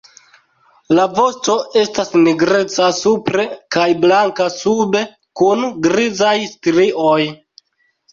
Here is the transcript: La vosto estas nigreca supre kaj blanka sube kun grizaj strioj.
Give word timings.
La 0.99 1.03
vosto 1.17 1.57
estas 1.81 2.07
nigreca 2.21 2.87
supre 2.99 3.45
kaj 3.75 3.83
blanka 4.05 4.47
sube 4.55 5.03
kun 5.43 5.63
grizaj 5.89 6.33
strioj. 6.55 7.21